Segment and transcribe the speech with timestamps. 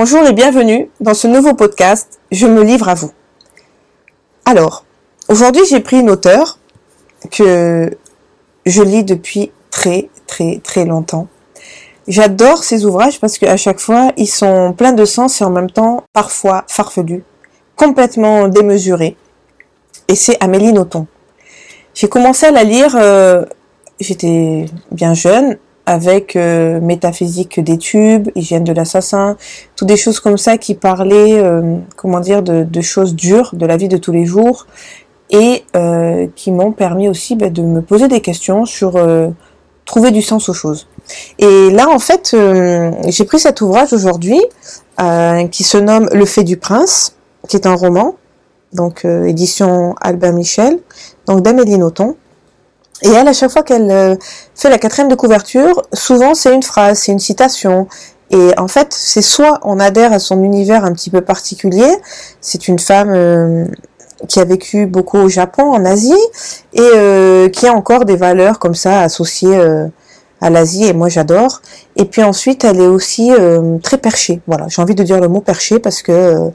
[0.00, 3.10] Bonjour et bienvenue dans ce nouveau podcast Je me livre à vous.
[4.44, 4.84] Alors,
[5.28, 6.60] aujourd'hui j'ai pris une auteure
[7.32, 7.90] que
[8.64, 11.26] je lis depuis très très très longtemps.
[12.06, 15.68] J'adore ces ouvrages parce qu'à chaque fois ils sont pleins de sens et en même
[15.68, 17.24] temps parfois farfelus,
[17.74, 19.16] complètement démesurés.
[20.06, 21.08] Et c'est Amélie Nothomb.
[21.94, 23.44] J'ai commencé à la lire, euh,
[23.98, 25.58] j'étais bien jeune,
[25.88, 29.38] avec euh, métaphysique des tubes, hygiène de l'assassin,
[29.74, 33.78] toutes des choses comme ça qui parlaient, euh, comment dire, de, choses dures de la
[33.78, 34.66] vie de tous les jours
[35.30, 39.00] et euh, qui m'ont permis aussi bah, de me poser des questions sur
[39.86, 40.88] trouver du sens aux choses.
[41.38, 42.36] Et là, en fait,
[43.08, 44.42] j'ai pris cet ouvrage aujourd'hui
[45.50, 47.16] qui se nomme Le fait du prince,
[47.48, 48.16] qui est un roman,
[48.74, 50.80] donc édition Albert Michel,
[51.26, 52.16] donc d'Amélie Nothomb.
[53.02, 54.16] Et elle, à chaque fois qu'elle euh,
[54.54, 57.86] fait la quatrième de couverture, souvent c'est une phrase, c'est une citation.
[58.30, 61.90] Et en fait, c'est soit on adhère à son univers un petit peu particulier,
[62.40, 63.64] c'est une femme euh,
[64.26, 66.12] qui a vécu beaucoup au Japon, en Asie,
[66.74, 69.58] et euh, qui a encore des valeurs comme ça associées
[70.40, 71.62] à l'Asie, et moi j'adore.
[71.96, 73.30] Et puis ensuite, elle est aussi
[73.82, 74.40] très perchée.
[74.46, 76.50] Voilà, j'ai envie de dire le mot perché parce que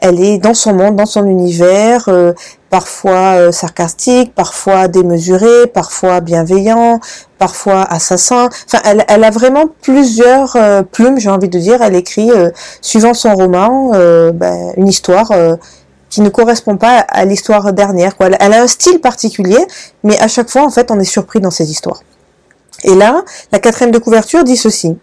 [0.00, 2.32] elle est dans son monde, dans son univers, euh,
[2.70, 7.00] parfois euh, sarcastique, parfois démesuré, parfois bienveillant,
[7.38, 8.48] parfois assassin.
[8.66, 11.82] Enfin, elle, a vraiment plusieurs euh, plumes, j'ai envie de dire.
[11.82, 12.30] Elle écrit,
[12.80, 13.90] suivant son roman,
[14.32, 15.32] ben, une histoire
[16.10, 18.16] qui ne correspond pas à l'histoire dernière.
[18.16, 18.28] Quoi.
[18.38, 19.58] Elle a un style particulier,
[20.04, 22.00] mais à chaque fois, en fait, on est surpris dans ses histoires.
[22.84, 24.96] Et là, la quatrième de couverture dit ceci.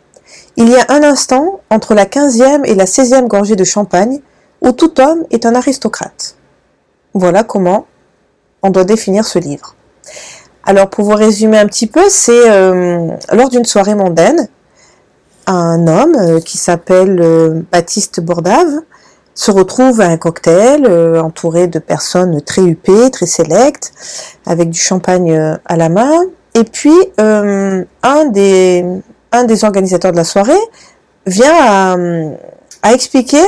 [0.56, 4.22] Il y a un instant, entre la quinzième et la seizième gorgée de champagne,
[4.64, 6.36] où tout homme est un aristocrate.
[7.14, 7.86] Voilà comment
[8.64, 9.76] on doit définir ce livre.
[10.64, 14.48] Alors pour vous résumer un petit peu, c'est euh, lors d'une soirée mondaine,
[15.46, 18.80] un homme euh, qui s'appelle euh, Baptiste Bordave
[19.36, 23.92] se retrouve à un cocktail entouré de personnes très huppées, très sélectes,
[24.46, 26.12] avec du champagne à la main.
[26.54, 28.84] Et puis un, des,
[29.64, 30.54] organisateurs de la soirée
[31.26, 31.98] vient
[32.84, 33.42] à expliquer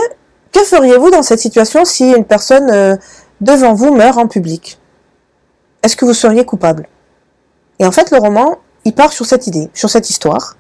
[0.56, 2.96] que feriez-vous dans cette situation si une personne euh,
[3.42, 4.80] devant vous meurt en public?
[5.84, 6.88] Est-ce que vous seriez coupable?
[7.80, 10.56] Et en fait, le roman, il part sur cette idée, sur cette histoire.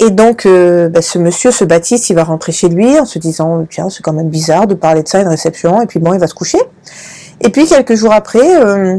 [0.00, 3.20] Et donc, euh, ben, ce monsieur, ce Baptiste, il va rentrer chez lui en se
[3.20, 6.00] disant, tiens, c'est quand même bizarre de parler de ça à une réception, et puis
[6.00, 6.58] bon, il va se coucher.
[7.40, 8.98] Et puis, quelques jours après, euh,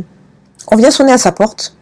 [0.71, 1.75] on vient sonner à sa porte.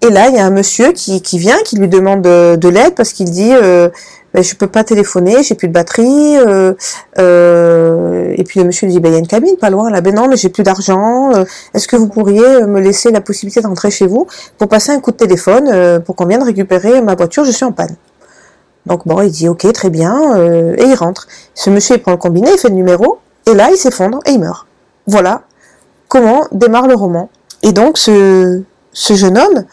[0.00, 3.12] Et là, il y a un monsieur qui, vient, qui lui demande de, l'aide parce
[3.12, 3.52] qu'il dit
[4.34, 6.36] ben, je peux pas téléphoner, j'ai plus de batterie.
[6.36, 6.74] Euh,
[7.18, 9.90] euh, et puis le monsieur lui dit, ben, il y a une cabine pas loin
[9.90, 10.00] là.
[10.00, 11.34] Ben non, mais j'ai plus d'argent.
[11.34, 11.44] Euh,
[11.74, 14.26] est-ce que vous pourriez me laisser la possibilité d'entrer chez vous
[14.58, 17.72] pour passer un coup de téléphone pour qu'on vienne récupérer ma voiture Je suis en
[17.72, 17.96] panne.
[18.86, 20.36] Donc bon, il dit, ok, très bien,
[20.76, 21.26] et il rentre.
[21.54, 24.32] Ce monsieur il prend le combiné, il fait le numéro, et là il s'effondre et
[24.32, 24.66] il meurt.
[25.06, 25.42] Voilà
[26.08, 27.28] comment démarre le roman.
[27.62, 29.64] Et donc ce, ce jeune homme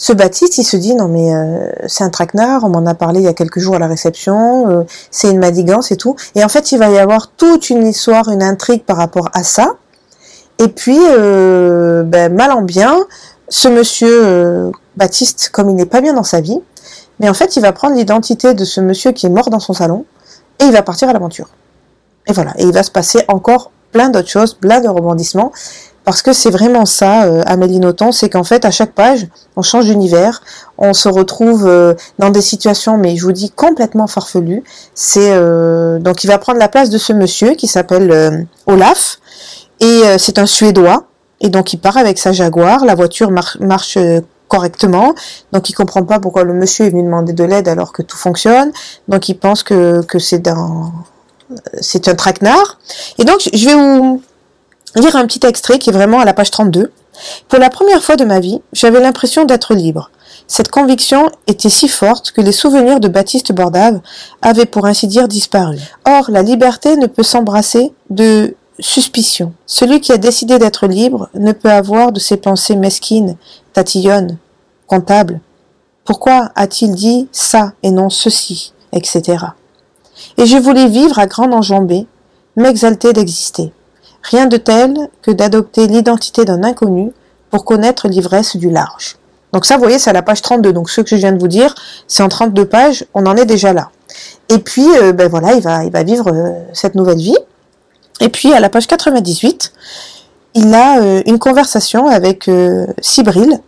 [0.00, 3.20] ce Baptiste, il se dit non mais euh, c'est un traquenard, on m'en a parlé
[3.20, 6.16] il y a quelques jours à la réception, euh, c'est une madigance et tout.
[6.34, 9.42] Et en fait, il va y avoir toute une histoire, une intrigue par rapport à
[9.42, 9.74] ça.
[10.58, 12.96] Et puis, euh, ben, mal en bien,
[13.50, 16.60] ce monsieur Baptiste, comme il n'est pas bien dans sa vie,
[17.18, 19.74] mais en fait, il va prendre l'identité de ce monsieur qui est mort dans son
[19.74, 20.06] salon
[20.60, 21.50] et il va partir à l'aventure.
[22.26, 25.52] Et voilà, et il va se passer encore plein d'autres choses, plein de rebondissements.
[26.04, 29.62] Parce que c'est vraiment ça, euh, Amélie Nothomb, c'est qu'en fait, à chaque page, on
[29.62, 30.42] change d'univers,
[30.78, 34.64] on se retrouve euh, dans des situations, mais je vous dis, complètement farfelues.
[34.94, 39.18] C'est euh, donc il va prendre la place de ce monsieur qui s'appelle Olaf,
[39.80, 41.04] et c'est un Suédois,
[41.40, 43.98] et donc il part avec sa Jaguar, la voiture marche
[44.48, 45.14] correctement,
[45.52, 48.16] donc il comprend pas pourquoi le monsieur est venu demander de l'aide alors que tout
[48.16, 48.72] fonctionne,
[49.08, 50.92] donc il pense que, que c'est dans
[51.80, 52.78] c'est un traquenard.
[53.18, 54.22] Et donc, je vais vous
[54.96, 56.92] lire un petit extrait qui est vraiment à la page 32.
[57.48, 60.10] Pour la première fois de ma vie, j'avais l'impression d'être libre.
[60.46, 64.00] Cette conviction était si forte que les souvenirs de Baptiste Bordave
[64.42, 65.78] avaient pour ainsi dire disparu.
[66.06, 69.52] Or, la liberté ne peut s'embrasser de suspicion.
[69.66, 73.36] Celui qui a décidé d'être libre ne peut avoir de ses pensées mesquines,
[73.72, 74.38] tatillonnes,
[74.86, 75.40] comptables.
[76.04, 79.44] Pourquoi a-t-il dit ça et non ceci, etc.
[80.36, 82.06] Et je voulais vivre à grande enjambée,
[82.56, 83.72] m'exalter d'exister.
[84.22, 87.12] Rien de tel que d'adopter l'identité d'un inconnu
[87.50, 89.16] pour connaître l'ivresse du large.
[89.52, 90.72] Donc ça, vous voyez, c'est à la page 32.
[90.72, 91.74] Donc ce que je viens de vous dire,
[92.06, 93.90] c'est en 32 pages, on en est déjà là.
[94.48, 97.36] Et puis, euh, ben voilà, il va, il va vivre euh, cette nouvelle vie.
[98.20, 99.72] Et puis, à la page 98,
[100.54, 102.50] il a euh, une conversation avec
[103.00, 103.60] Sibril,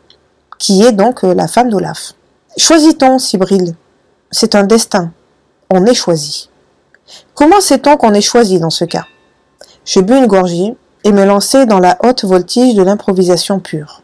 [0.58, 2.12] qui est donc la femme d'Olaf.
[2.56, 3.75] Choisit-on, Sibril?
[4.31, 5.10] C'est un destin.
[5.70, 6.50] On est choisi.
[7.34, 9.06] Comment sait-on qu'on est choisi dans ce cas?
[9.84, 14.02] Je bus une gorgée et me lançai dans la haute voltige de l'improvisation pure.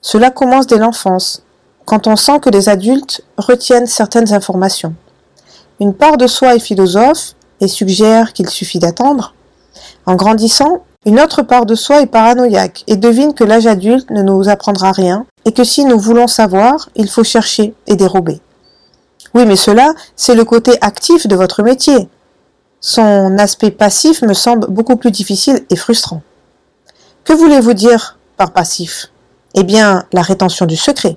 [0.00, 1.42] Cela commence dès l'enfance,
[1.84, 4.94] quand on sent que les adultes retiennent certaines informations.
[5.80, 9.34] Une part de soi est philosophe et suggère qu'il suffit d'attendre.
[10.06, 14.22] En grandissant, une autre part de soi est paranoïaque et devine que l'âge adulte ne
[14.22, 18.40] nous apprendra rien et que si nous voulons savoir, il faut chercher et dérober.
[19.34, 22.08] Oui, mais cela, c'est le côté actif de votre métier.
[22.80, 26.22] Son aspect passif me semble beaucoup plus difficile et frustrant.
[27.24, 29.10] Que voulez-vous dire par passif?
[29.54, 31.16] Eh bien, la rétention du secret.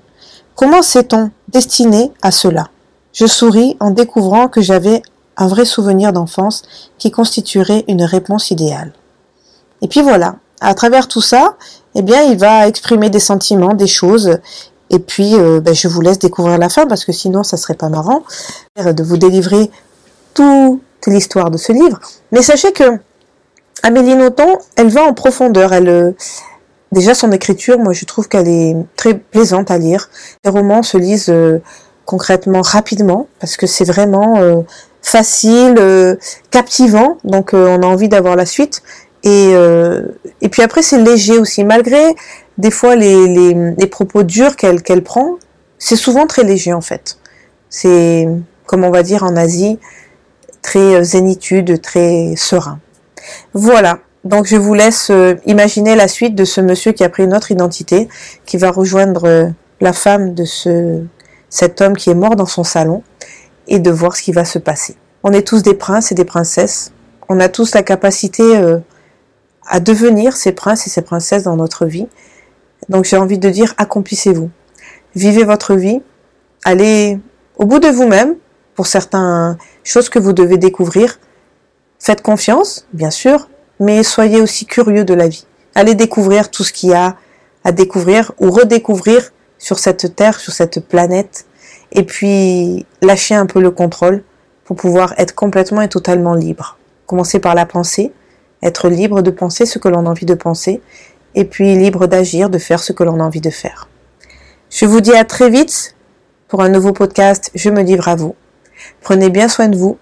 [0.56, 2.68] Comment s'est-on destiné à cela?
[3.14, 5.02] Je souris en découvrant que j'avais
[5.38, 6.64] un vrai souvenir d'enfance
[6.98, 8.94] qui constituerait une réponse idéale.
[9.82, 11.58] Et puis voilà, à travers tout ça,
[11.96, 14.38] eh bien, il va exprimer des sentiments, des choses,
[14.90, 17.76] et puis euh, ben, je vous laisse découvrir la fin parce que sinon ça serait
[17.76, 18.24] pas marrant
[18.78, 19.72] de vous délivrer
[21.02, 22.00] toute l'histoire de ce livre.
[22.32, 23.00] Mais sachez que
[23.84, 25.74] Amélie Nothomb, elle va en profondeur.
[25.74, 26.12] Elle, euh,
[26.92, 30.10] déjà son écriture, moi je trouve qu'elle est très plaisante à lire.
[30.46, 31.60] Les romans se lisent euh,
[32.06, 34.64] concrètement rapidement parce que c'est vraiment
[35.02, 36.18] facile,
[36.50, 38.84] captivant, donc on a envie d'avoir la suite.
[39.24, 40.02] Et, euh,
[40.42, 41.64] et puis après, c'est léger aussi.
[41.64, 42.16] Malgré
[42.58, 45.38] des fois les, les, les propos durs qu'elle qu'elle prend,
[45.78, 47.18] c'est souvent très léger en fait.
[47.70, 48.28] C'est,
[48.66, 49.80] comme on va dire en Asie,
[50.62, 52.80] très euh, zénitude, très serein.
[53.54, 54.00] Voilà.
[54.24, 57.34] Donc je vous laisse euh, imaginer la suite de ce monsieur qui a pris une
[57.34, 58.08] autre identité,
[58.46, 61.04] qui va rejoindre la femme de ce,
[61.50, 63.04] cet homme qui est mort dans son salon,
[63.68, 64.96] et de voir ce qui va se passer.
[65.24, 66.92] On est tous des princes et des princesses.
[67.30, 68.44] On a tous la capacité
[69.68, 72.08] à devenir ces princes et ces princesses dans notre vie.
[72.90, 74.50] Donc j'ai envie de dire, accomplissez-vous.
[75.16, 76.02] Vivez votre vie.
[76.64, 77.20] Allez
[77.58, 78.36] au bout de vous-même
[78.76, 81.20] pour certaines choses que vous devez découvrir.
[82.00, 85.46] Faites confiance, bien sûr, mais soyez aussi curieux de la vie.
[85.76, 87.16] Allez découvrir tout ce qu'il y a
[87.64, 91.46] à découvrir ou redécouvrir sur cette terre, sur cette planète.
[91.92, 94.24] Et puis lâchez un peu le contrôle
[94.66, 96.78] pour pouvoir être complètement et totalement libre.
[97.06, 98.14] Commencez par la pensée,
[98.64, 100.82] être libre de penser ce que l'on a envie de penser,
[101.36, 103.90] et puis libre d'agir, de faire ce que l'on a envie de faire.
[104.70, 105.96] Je vous dis à très vite
[106.48, 108.36] pour un nouveau podcast Je me livre à vous.
[109.02, 109.98] Prenez bien soin de vous,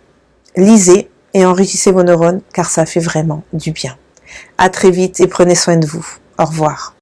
[0.55, 3.97] lisez et enrichissez vos neurones car ça fait vraiment du bien.
[4.57, 6.05] À très vite et prenez soin de vous.
[6.37, 6.98] Au revoir.